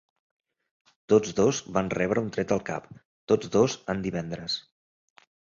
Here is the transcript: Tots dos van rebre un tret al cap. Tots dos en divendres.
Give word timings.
Tots 1.13 1.35
dos 1.41 1.59
van 1.75 1.93
rebre 1.95 2.25
un 2.29 2.33
tret 2.37 2.55
al 2.57 2.63
cap. 2.71 2.89
Tots 3.33 3.55
dos 3.59 3.79
en 3.95 4.05
divendres. 4.09 4.57